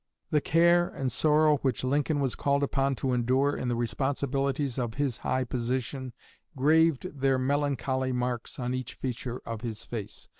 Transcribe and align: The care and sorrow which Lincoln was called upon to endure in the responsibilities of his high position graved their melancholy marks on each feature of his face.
The 0.31 0.41
care 0.41 0.87
and 0.89 1.11
sorrow 1.11 1.57
which 1.57 1.83
Lincoln 1.83 2.19
was 2.21 2.33
called 2.33 2.63
upon 2.63 2.95
to 2.95 3.13
endure 3.13 3.55
in 3.55 3.67
the 3.67 3.75
responsibilities 3.75 4.79
of 4.79 4.95
his 4.95 5.17
high 5.17 5.43
position 5.43 6.13
graved 6.57 7.19
their 7.21 7.37
melancholy 7.37 8.11
marks 8.11 8.57
on 8.57 8.73
each 8.73 8.95
feature 8.95 9.43
of 9.45 9.61
his 9.61 9.85
face. 9.85 10.27